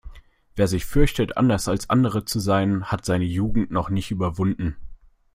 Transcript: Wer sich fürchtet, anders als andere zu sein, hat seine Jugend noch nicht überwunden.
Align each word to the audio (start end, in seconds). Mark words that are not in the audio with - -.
Wer 0.55 0.67
sich 0.67 0.83
fürchtet, 0.87 1.37
anders 1.37 1.67
als 1.67 1.91
andere 1.91 2.25
zu 2.25 2.39
sein, 2.39 2.85
hat 2.85 3.05
seine 3.05 3.25
Jugend 3.25 3.69
noch 3.69 3.91
nicht 3.91 4.09
überwunden. 4.09 4.75